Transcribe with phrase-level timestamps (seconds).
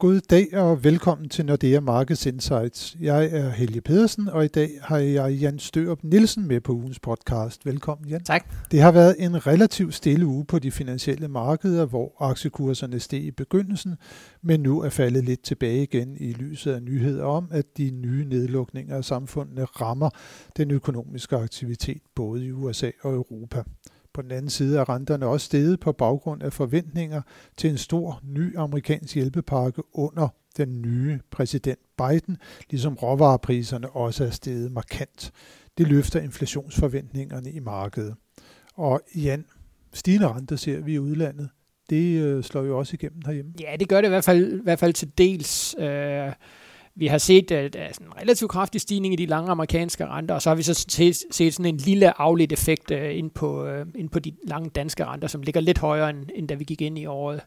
[0.00, 2.96] God dag og velkommen til Nordea Markets Insights.
[3.00, 6.98] Jeg er Helge Pedersen, og i dag har jeg Jan Størup Nielsen med på ugens
[6.98, 7.66] podcast.
[7.66, 8.24] Velkommen, Jan.
[8.24, 8.44] Tak.
[8.70, 13.30] Det har været en relativt stille uge på de finansielle markeder, hvor aktiekurserne steg i
[13.30, 13.96] begyndelsen,
[14.42, 18.24] men nu er faldet lidt tilbage igen i lyset af nyheder om, at de nye
[18.24, 20.10] nedlukninger af samfundene rammer
[20.56, 23.62] den økonomiske aktivitet både i USA og Europa.
[24.18, 27.22] På den anden side er renterne også steget på baggrund af forventninger
[27.56, 32.36] til en stor ny amerikansk hjælpepakke under den nye præsident Biden,
[32.70, 35.32] ligesom råvarepriserne også er steget markant.
[35.78, 38.14] Det løfter inflationsforventningerne i markedet.
[38.74, 39.44] Og Jan,
[39.92, 41.48] stigende renter ser vi i udlandet.
[41.90, 43.52] Det øh, slår jo også igennem herhjemme.
[43.60, 45.76] Ja, det gør det i hvert fald, i hvert fald til dels.
[45.78, 46.32] Øh
[46.98, 50.50] vi har set uh, en relativt kraftig stigning i de lange amerikanske renter, og så
[50.50, 54.08] har vi så set, set sådan en lille afledt effekt uh, ind, på, uh, ind
[54.08, 56.98] på de lange danske renter, som ligger lidt højere, end, end da vi gik ind
[56.98, 57.40] i året.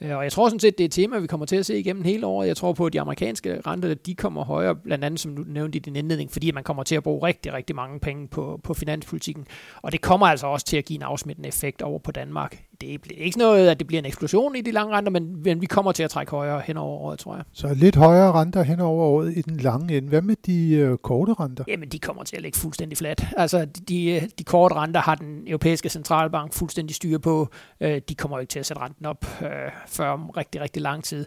[0.00, 1.78] Uh, og jeg tror sådan set, det er et tema, vi kommer til at se
[1.78, 2.48] igennem hele året.
[2.48, 5.76] Jeg tror på, at de amerikanske renter, de kommer højere, blandt andet som du nævnte
[5.76, 8.74] i din indledning, fordi man kommer til at bruge rigtig, rigtig mange penge på, på
[8.74, 9.46] finanspolitikken.
[9.82, 12.94] Og det kommer altså også til at give en afsmittende effekt over på Danmark det
[12.94, 15.66] er ikke noget, at det bliver en eksplosion i de lange renter, men, men vi
[15.66, 17.44] kommer til at trække højere hen over året, tror jeg.
[17.52, 20.08] Så lidt højere renter hen over året i den lange ende.
[20.08, 21.64] Hvad med de øh, korte renter?
[21.68, 23.26] Jamen, de kommer til at ligge fuldstændig flat.
[23.36, 27.48] Altså, de, de korte renter har den europæiske centralbank fuldstændig styr på.
[27.80, 29.48] Øh, de kommer ikke til at sætte renten op øh,
[29.86, 31.26] før om rigtig, rigtig lang tid.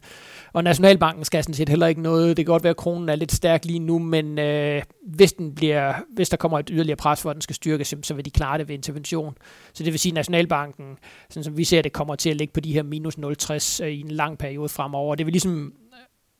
[0.53, 2.37] Og Nationalbanken skal sådan set heller ikke noget.
[2.37, 5.55] Det kan godt være, at kronen er lidt stærk lige nu, men øh, hvis, den
[5.55, 8.31] bliver, hvis der kommer et yderligere pres for, at den skal styrkes, så vil de
[8.31, 9.33] klare det ved intervention.
[9.73, 10.97] Så det vil sige, at Nationalbanken,
[11.37, 13.91] sådan som vi ser det, kommer til at ligge på de her minus 0,60 øh,
[13.91, 15.15] i en lang periode fremover.
[15.15, 15.73] Det vil ligesom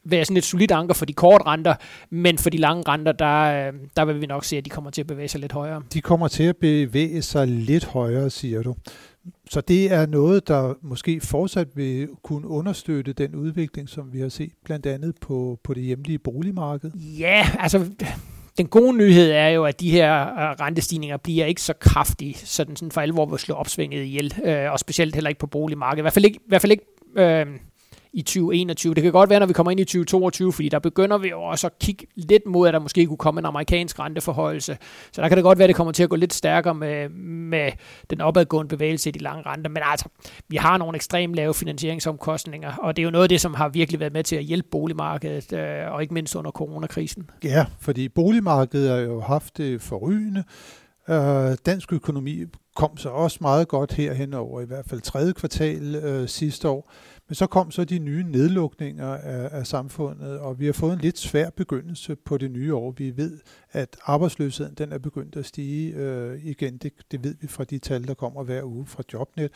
[0.03, 1.75] være sådan et solidt anker for de korte renter,
[2.09, 4.91] men for de lange renter, der, øh, der vil vi nok se, at de kommer
[4.91, 5.83] til at bevæge sig lidt højere.
[5.93, 8.75] De kommer til at bevæge sig lidt højere, siger du.
[9.49, 14.29] Så det er noget, der måske fortsat vil kunne understøtte den udvikling, som vi har
[14.29, 16.91] set blandt andet på, på det hjemlige boligmarked?
[16.95, 17.85] Ja, altså
[18.57, 22.63] den gode nyhed er jo, at de her øh, rentestigninger bliver ikke så kraftige, så
[22.63, 26.01] den sådan for alvor vil slå opsvinget ihjel, øh, og specielt heller ikke på boligmarkedet.
[26.01, 27.45] I hvert fald ikke, i hvert fald ikke øh,
[28.17, 28.93] i 2021.
[28.93, 31.41] Det kan godt være, når vi kommer ind i 2022, fordi der begynder vi jo
[31.41, 34.77] også at kigge lidt mod, at der måske kunne komme en amerikansk renteforhøjelse.
[35.11, 37.09] Så der kan det godt være, at det kommer til at gå lidt stærkere med,
[37.09, 37.71] med
[38.09, 39.69] den opadgående bevægelse i de lange renter.
[39.69, 40.05] Men altså,
[40.47, 43.69] vi har nogle ekstremt lave finansieringsomkostninger, og det er jo noget af det, som har
[43.69, 47.29] virkelig været med til at hjælpe boligmarkedet, øh, og ikke mindst under coronakrisen.
[47.43, 50.43] Ja, fordi boligmarkedet har jo haft det forrygende.
[51.09, 52.45] Øh, dansk økonomi
[52.75, 56.91] kom så også meget godt herhen over i hvert fald tredje kvartal øh, sidste år.
[57.27, 60.99] Men så kom så de nye nedlukninger af, af samfundet, og vi har fået en
[60.99, 62.91] lidt svær begyndelse på det nye år.
[62.91, 63.39] Vi ved,
[63.71, 66.77] at arbejdsløsheden den er begyndt at stige øh, igen.
[66.77, 69.51] Det, det ved vi fra de tal, der kommer hver uge fra Jobnet.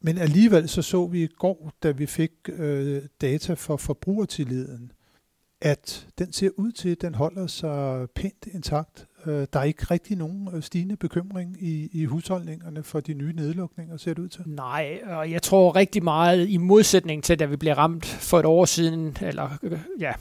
[0.00, 4.92] Men alligevel så så vi i går, da vi fik øh, data for forbrugertilliden,
[5.60, 9.06] at den ser ud til, at den holder sig pænt intakt.
[9.26, 13.32] Øh, der er ikke rigtig nogen øh, stigende bekymring i, i husholdningerne for de nye
[13.32, 14.42] nedlukninger, ser det ud til?
[14.46, 18.46] Nej, og jeg tror rigtig meget i modsætning til, da vi blev ramt for et
[18.46, 20.12] år siden, eller øh, ja,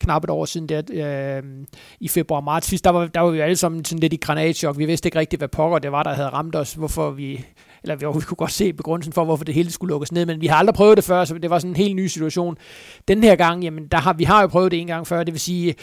[0.00, 1.66] knap et år siden, der, øh,
[2.00, 4.78] i februar-marts sidst, der var, der var vi alle sammen sådan lidt i granatchok.
[4.78, 7.46] Vi vidste ikke rigtigt, hvad pokker det var, der havde ramt os, hvorfor vi,
[7.82, 10.40] eller vi, vi kunne godt se begrundelsen for, hvorfor det hele skulle lukkes ned, men
[10.40, 12.56] vi har aldrig prøvet det før, så det var sådan en helt ny situation.
[13.08, 15.34] Den her gang, jamen, der har, vi har jo prøvet det en gang før, det
[15.34, 15.74] vil sige,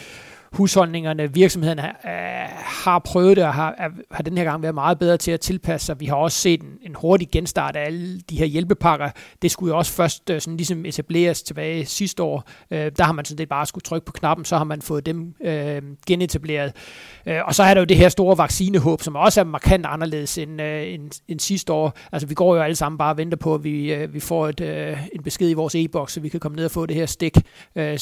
[0.52, 1.98] husholdningerne, virksomhederne har,
[2.88, 5.86] har prøvet det og har, har den her gang været meget bedre til at tilpasse
[5.86, 6.00] sig.
[6.00, 9.10] Vi har også set en, en hurtig genstart af alle de her hjælpepakker.
[9.42, 12.48] Det skulle jo også først øh, sådan ligesom etableres tilbage sidste år.
[12.70, 15.06] Øh, der har man sådan det bare skulle trykke på knappen, så har man fået
[15.06, 16.72] dem øh, genetableret.
[17.26, 20.38] Øh, og så er der jo det her store vaccinehåb, som også er markant anderledes
[20.38, 21.98] end, øh, end, end sidste år.
[22.12, 24.48] Altså vi går jo alle sammen bare og venter på, at vi, øh, vi får
[24.48, 26.96] et, øh, en besked i vores e-boks, så vi kan komme ned og få det
[26.96, 27.36] her stik.
[27.76, 27.98] Øh,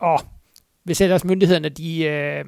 [0.00, 0.20] og
[0.88, 2.44] hvis ellers myndighederne de, øh,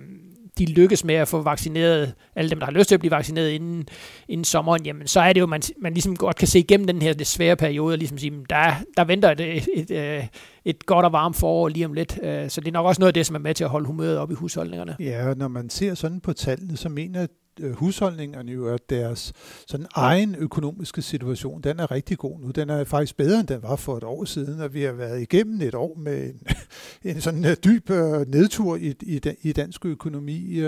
[0.59, 3.51] de lykkes med at få vaccineret alle dem, der har lyst til at blive vaccineret
[3.51, 3.89] inden,
[4.29, 7.03] inden sommeren, jamen så er det jo, man, man ligesom godt kan se igennem den
[7.03, 10.25] her svære periode, og ligesom sige, der, der venter et, et, et, øh,
[10.65, 12.19] et godt og varmt forår lige om lidt.
[12.23, 13.87] Øh, så det er nok også noget af det, som er med til at holde
[13.87, 14.97] humøret op i husholdningerne.
[15.01, 17.29] Ja, når man ser sådan på tallene, så mener jeg,
[17.73, 19.33] husholdningerne jo, at deres
[19.67, 22.51] sådan egen økonomiske situation, den er rigtig god nu.
[22.51, 25.23] Den er faktisk bedre, end den var for et år siden, og vi har været
[25.23, 26.41] igennem et år med en,
[27.15, 30.63] en sådan uh, dyb uh, nedtur i, i, i dansk økonomi.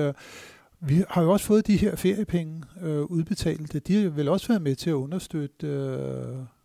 [0.80, 3.86] Vi har jo også fået de her feriepenge uh, udbetalt.
[3.86, 6.61] De har vel også været med til at understøtte uh,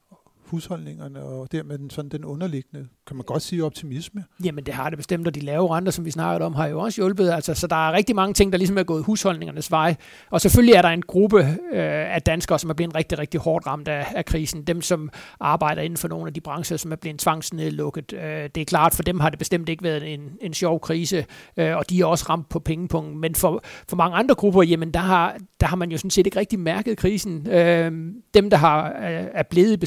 [0.47, 4.23] husholdningerne, og dermed den, sådan den underliggende, kan man godt sige, optimisme.
[4.43, 6.79] Jamen det har det bestemt, og de lave renter, som vi snakkede om, har jo
[6.79, 7.29] også hjulpet.
[7.29, 9.95] Altså, så der er rigtig mange ting, der ligesom er gået husholdningernes vej.
[10.29, 11.39] Og selvfølgelig er der en gruppe
[11.73, 14.63] øh, af danskere, som er blevet rigtig, rigtig hårdt ramt af, af krisen.
[14.63, 15.09] Dem, som
[15.39, 18.13] arbejder inden for nogle af de brancher, som er blevet tvangsnedlukket.
[18.13, 21.25] Øh, det er klart, for dem har det bestemt ikke været en, en sjov krise,
[21.57, 23.21] øh, og de er også ramt på pengepunkten.
[23.21, 26.25] Men for, for mange andre grupper, jamen der har, der har man jo sådan set
[26.25, 27.47] ikke rigtig mærket krisen.
[27.49, 27.91] Øh,
[28.33, 29.77] dem, der har, øh, er blevet i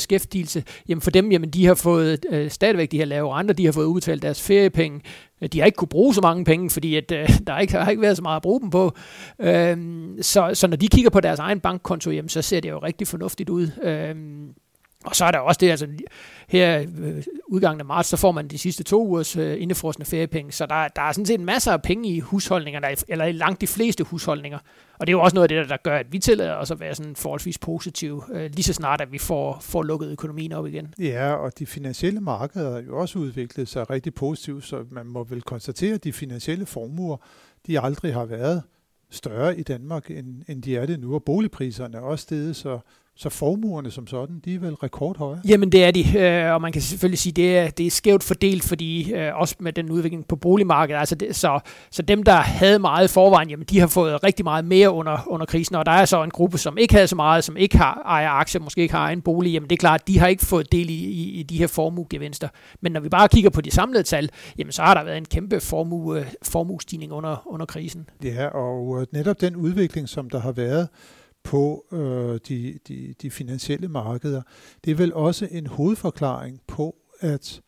[0.50, 3.64] beskæftigelse, jamen for dem, jamen de har fået øh, stadigvæk de her lave renter, de
[3.64, 5.00] har fået udtalt deres feriepenge.
[5.42, 7.90] Øh, de har ikke kunne bruge så mange penge, fordi at, øh, der ikke, har
[7.90, 8.92] ikke været så meget at bruge dem på.
[9.40, 9.76] Øh,
[10.20, 13.06] så, så når de kigger på deres egen bankkonto, jamen, så ser det jo rigtig
[13.06, 13.68] fornuftigt ud.
[13.82, 14.14] Øh,
[15.04, 15.88] og så er der også det, altså
[16.48, 20.52] her øh, udgangen af marts, så får man de sidste to ugers øh, indefrosne feriepenge,
[20.52, 23.66] så der, der er sådan set masser af penge i husholdningerne, eller i langt de
[23.66, 24.58] fleste husholdninger.
[24.98, 26.80] Og det er jo også noget af det, der gør, at vi tillader os at
[26.80, 30.66] være sådan forholdsvis positive, øh, lige så snart, at vi får, får lukket økonomien op
[30.66, 30.94] igen.
[30.98, 35.24] Ja, og de finansielle markeder har jo også udviklet sig rigtig positivt, så man må
[35.24, 37.16] vel konstatere, at de finansielle formuer,
[37.66, 38.62] de aldrig har været
[39.10, 42.78] større i Danmark, end, end de er det nu, og boligpriserne er også steget, så
[43.20, 45.40] så formuerne som sådan, de er vel rekordhøje?
[45.48, 48.22] Jamen det er de, øh, og man kan selvfølgelig sige, det er, det er skævt
[48.22, 52.34] fordelt, fordi øh, også med den udvikling på boligmarkedet, altså det, så, så dem, der
[52.34, 55.92] havde meget forvejen, jamen de har fået rigtig meget mere under, under krisen, og der
[55.92, 58.82] er så en gruppe, som ikke havde så meget, som ikke har ejer aktier, måske
[58.82, 61.30] ikke har en bolig, jamen det er klart, de har ikke fået del i, i,
[61.30, 62.48] i de her formuegevinster.
[62.80, 65.24] Men når vi bare kigger på de samlede tal, jamen så har der været en
[65.24, 68.08] kæmpe formue, formuestigning under, under krisen.
[68.24, 70.88] Ja, og netop den udvikling, som der har været,
[71.50, 74.42] på øh, de, de, de finansielle markeder.
[74.84, 77.60] Det er vel også en hovedforklaring på, at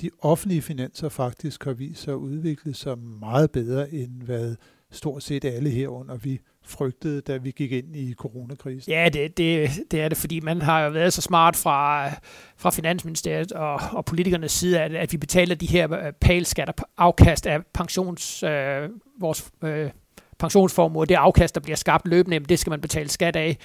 [0.00, 4.56] de offentlige finanser faktisk har vist sig at udvikle sig meget bedre, end hvad
[4.90, 8.92] stort set alle herunder vi frygtede, da vi gik ind i coronakrisen.
[8.92, 12.08] Ja, det, det, det er det, fordi man har jo været så smart fra,
[12.56, 17.46] fra Finansministeriet og, og politikernes side, at, at vi betaler de her øh, palskatter afkast
[17.46, 18.88] af pensions, øh,
[19.20, 19.90] vores øh,
[20.38, 23.56] pensionsformue, det afkast, der bliver skabt løbende, det skal man betale skat af.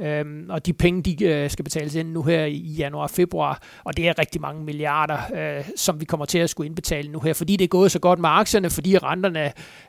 [0.00, 3.62] Øhm, og de penge, de øh, skal betales ind nu her i januar og februar,
[3.84, 7.20] og det er rigtig mange milliarder, øh, som vi kommer til at skulle indbetale nu
[7.20, 9.44] her, fordi det er gået så godt med aktierne, fordi renterne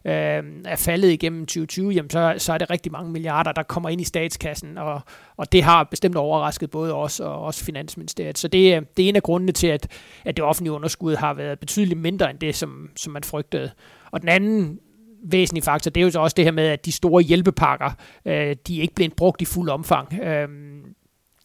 [0.05, 3.89] øh, er faldet igennem 2020, jamen så, så er det rigtig mange milliarder, der kommer
[3.89, 5.01] ind i statskassen, og,
[5.37, 8.37] og det har bestemt overrasket både os og også Finansministeriet.
[8.37, 9.87] Så det, øh, det er en af grundene til, at,
[10.25, 13.71] at det offentlige underskud har været betydeligt mindre end det, som, som man frygtede.
[14.11, 14.79] Og den anden
[15.23, 17.91] væsentlig faktor, det er jo så også det her med, at de store hjælpepakker,
[18.25, 20.13] øh, de er ikke blevet brugt i fuld omfang.
[20.13, 20.47] Øh,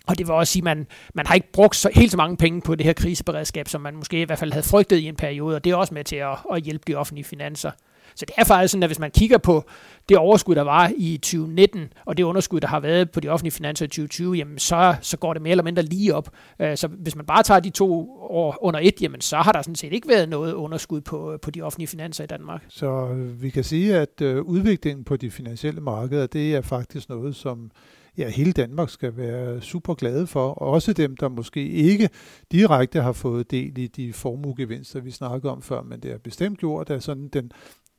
[0.06, 2.36] og det vil også sige, at man, man har ikke brugt så, helt så mange
[2.36, 5.16] penge på det her kriseberedskab, som man måske i hvert fald havde frygtet i en
[5.16, 7.70] periode, og det er også med til at, at hjælpe de offentlige finanser.
[8.16, 9.64] Så det er faktisk sådan, at hvis man kigger på
[10.08, 13.52] det overskud, der var i 2019, og det underskud, der har været på de offentlige
[13.52, 16.28] finanser i 2020, jamen så, så går det mere eller mindre lige op.
[16.58, 19.62] Øh, så hvis man bare tager de to år under et, jamen så har der
[19.62, 22.64] sådan set ikke været noget underskud på, på de offentlige finanser i Danmark.
[22.68, 27.08] Så øh, vi kan sige, at øh, udviklingen på de finansielle markeder, det er faktisk
[27.08, 27.70] noget, som
[28.18, 30.50] ja, hele Danmark skal være super glade for.
[30.50, 32.08] Også dem, der måske ikke
[32.52, 36.58] direkte har fået del i de formuegevinster, vi snakkede om før, men det er bestemt
[36.58, 37.52] gjort af sådan den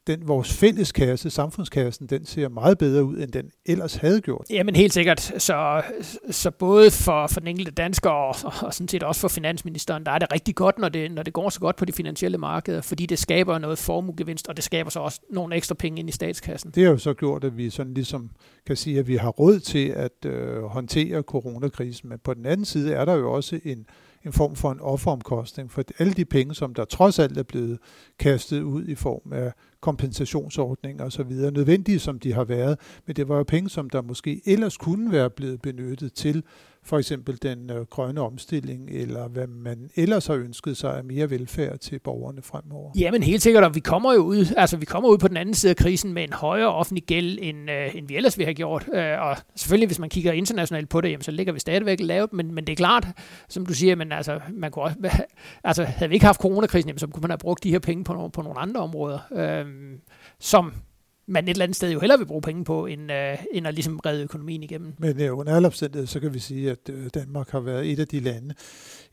[0.07, 4.45] den vores fælles kasse, samfundskassen, den ser meget bedre ud, end den ellers havde gjort.
[4.49, 5.21] Jamen helt sikkert.
[5.37, 5.81] Så,
[6.31, 10.11] så både for, for den enkelte dansker og, og sådan set også for finansministeren, der
[10.11, 12.81] er det rigtig godt, når det, når det går så godt på de finansielle markeder,
[12.81, 16.11] fordi det skaber noget formuegevinst, og det skaber så også nogle ekstra penge ind i
[16.11, 16.71] statskassen.
[16.71, 18.29] Det har jo så gjort, at vi sådan ligesom
[18.67, 22.65] kan sige, at vi har råd til at øh, håndtere coronakrisen, men på den anden
[22.65, 23.85] side er der jo også en
[24.25, 27.79] en form for en offeromkostning for alle de penge, som der trods alt er blevet
[28.19, 29.53] kastet ud i form af
[29.85, 34.41] kompensationsordninger osv., nødvendige som de har været, men det var jo penge, som der måske
[34.45, 36.43] ellers kunne være blevet benyttet til
[36.85, 41.29] for eksempel den øh, grønne omstilling, eller hvad man ellers har ønsket sig af mere
[41.29, 42.91] velfærd til borgerne fremover.
[42.99, 45.55] Jamen helt sikkert, og vi kommer jo ud, altså vi kommer ud på den anden
[45.55, 48.53] side af krisen med en højere offentlig gæld, end, øh, end vi ellers ville have
[48.53, 48.89] gjort.
[48.93, 52.33] Øh, og selvfølgelig, hvis man kigger internationalt på det, jamen, så ligger vi stadigvæk lavt,
[52.33, 53.07] men, men det er klart,
[53.49, 54.97] som du siger, men altså, man kunne også,
[55.63, 58.03] altså havde vi ikke haft coronakrisen, jamen, så kunne man have brugt de her penge
[58.03, 59.65] på, på nogle andre områder, øh,
[60.39, 60.73] som
[61.27, 63.73] man et eller andet sted jo hellere vil bruge penge på, end, øh, end at
[63.73, 64.93] ligesom redde økonomien igennem.
[64.97, 67.99] Men øh, under alle omstændigheder, så kan vi sige, at øh, Danmark har været et
[67.99, 68.55] af de lande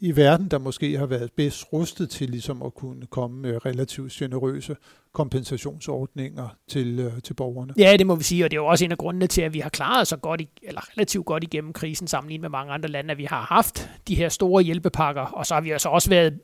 [0.00, 4.12] i verden, der måske har været bedst rustet til ligesom at kunne komme med relativt
[4.12, 4.76] generøse
[5.12, 7.74] kompensationsordninger til, øh, til borgerne.
[7.78, 9.54] Ja, det må vi sige, og det er jo også en af grundene til, at
[9.54, 13.10] vi har klaret så godt, eller relativt godt igennem krisen sammenlignet med mange andre lande,
[13.10, 16.38] at vi har haft de her store hjælpepakker, og så har vi altså også været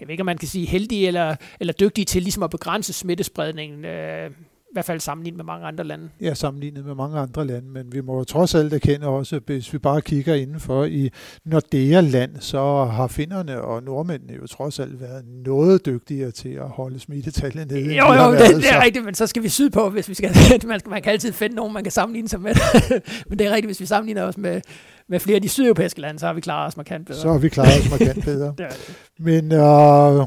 [0.00, 2.92] jeg ved ikke, om man kan sige heldige eller, eller dygtige til ligesom at begrænse
[2.92, 3.84] smittespredningen.
[3.84, 4.30] Øh,
[4.76, 6.08] hvert fald sammenlignet med mange andre lande.
[6.20, 9.72] Ja, sammenlignet med mange andre lande, men vi må jo trods alt erkende også, hvis
[9.72, 11.10] vi bare kigger indenfor i
[11.44, 17.00] Nordea-land, så har finnerne og nordmændene jo trods alt været noget dygtigere til at holde
[17.00, 17.96] smittetallet nede.
[17.96, 20.30] Jo, jo, det, det er rigtigt, men så skal vi sydpå, hvis vi skal,
[20.66, 22.54] man, skal, man kan altid finde nogen, man kan sammenligne sig med.
[23.28, 24.60] men det er rigtigt, hvis vi sammenligner os med,
[25.08, 27.20] med flere af de sydeuropæiske lande, så har vi klaret os markant bedre.
[27.20, 28.54] Så har vi klaret os markant bedre.
[28.58, 28.94] det det.
[29.18, 30.26] Men øh,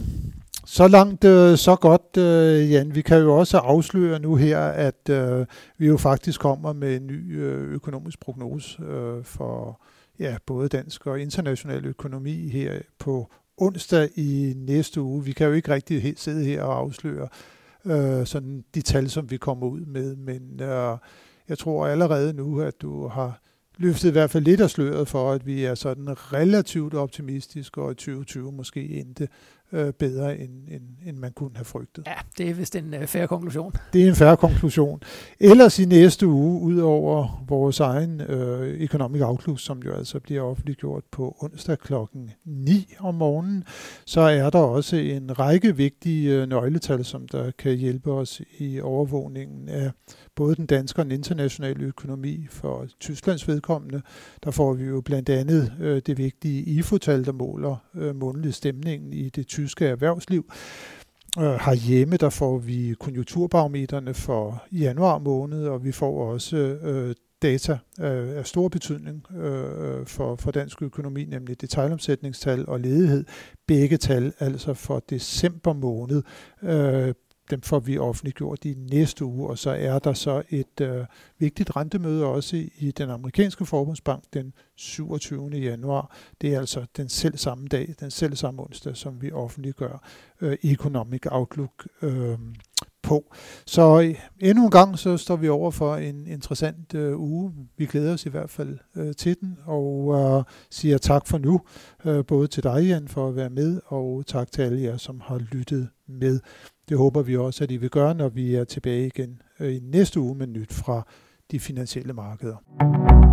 [0.72, 2.96] så langt, øh, så godt, øh, Jan.
[2.96, 5.46] Vi kan jo også afsløre nu her, at øh,
[5.78, 9.82] vi jo faktisk kommer med en ny øh, økonomisk prognose øh, for
[10.20, 15.24] ja, både dansk og international økonomi her på onsdag i næste uge.
[15.24, 17.28] Vi kan jo ikke rigtig helt sidde her og afsløre
[17.86, 20.98] øh, sådan de tal, som vi kommer ud med, men øh,
[21.50, 23.42] jeg tror allerede nu, at du har
[23.78, 27.92] løftet i hvert fald lidt af sløret for, at vi er sådan relativt optimistiske, og
[27.92, 29.28] i 2020 måske endte
[29.74, 32.04] øh, bedre, end, end, end man kunne have frygtet.
[32.08, 33.74] Ja, det er vist en øh, færre konklusion.
[33.94, 35.02] Det er en færre konklusion.
[35.40, 40.42] Ellers i næste uge, ud over vores egen øh, Economic Outlook, som jo altså bliver
[40.42, 43.64] offentliggjort på onsdag klokken 9 om morgenen,
[44.06, 48.80] så er der også en række vigtige øh, nøgletal, som der kan hjælpe os i
[48.80, 49.92] overvågningen af
[50.36, 54.02] både den danske og den internationale økonomi for Tysklands vedkommende.
[54.44, 59.14] Der får vi jo blandt andet øh, det vigtige IFO-tal, der måler øh, månedlig stemningen
[59.14, 60.52] i det tyske erhvervsliv.
[61.40, 67.78] Øh, herhjemme der får vi konjunkturbarometerne for januar måned, og vi får også øh, data
[68.00, 73.26] øh, af stor betydning øh, for, for dansk økonomi, nemlig detaljomsætningstal og ledighed.
[73.68, 76.24] Begge tal altså for december måned
[76.64, 77.14] øh,
[77.50, 81.06] dem får vi offentliggjort i næste uge, og så er der så et øh,
[81.40, 85.50] vigtigt rentemøde også i den amerikanske forbundsbank den 27.
[85.50, 86.16] januar.
[86.42, 90.08] Det er altså den selv samme dag, den selv samme onsdag, som vi offentliggør
[90.42, 92.38] øh, Economic Outlook øh,
[93.02, 93.34] på.
[93.66, 97.54] Så øh, endnu en gang så står vi over for en interessant øh, uge.
[97.78, 101.62] Vi glæder os i hvert fald øh, til den, og øh, siger tak for nu,
[102.06, 105.22] øh, både til dig, Jan, for at være med, og tak til alle jer, som
[105.22, 106.40] har lyttet med.
[106.90, 109.80] Det håber vi også, at I vil gøre, når vi er tilbage igen øh, i
[109.80, 111.08] næste uge med nyt fra
[111.52, 113.29] de finansielle markeder.